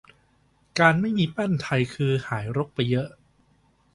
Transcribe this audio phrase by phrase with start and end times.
[0.79, 3.09] การไม่มีแป้นไทยคือหายรกไปเยอะ